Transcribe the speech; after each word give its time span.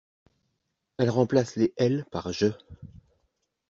Elle 0.97 1.11
remplace 1.11 1.57
les 1.57 1.75
Elle 1.77 2.05
par 2.11 2.33
Je. 2.33 2.47